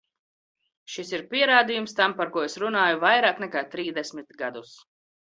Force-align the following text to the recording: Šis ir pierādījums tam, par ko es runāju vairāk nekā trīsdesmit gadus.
Šis 0.93 1.09
ir 1.17 1.23
pierādījums 1.33 1.93
tam, 1.99 2.15
par 2.21 2.31
ko 2.37 2.41
es 2.45 2.57
runāju 2.63 2.97
vairāk 3.03 3.41
nekā 3.43 3.63
trīsdesmit 3.75 4.33
gadus. 4.41 4.73